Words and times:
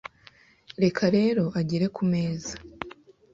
Reka 0.83 1.03
rero 1.15 1.43
agere 1.59 1.85
ku 1.95 2.03
meza, 2.11 2.53